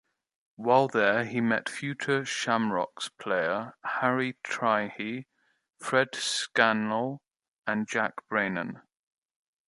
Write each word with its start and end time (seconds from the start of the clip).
While 0.55 0.87
there, 0.87 1.23
he 1.25 1.41
met 1.41 1.69
future 1.69 2.25
Shamrocks' 2.25 3.07
players 3.09 3.71
Harry 3.83 4.35
Trihey, 4.43 5.27
Fred 5.79 6.15
Scanlan 6.15 7.19
and 7.67 7.87
Jack 7.87 8.27
Brannen. 8.27 8.81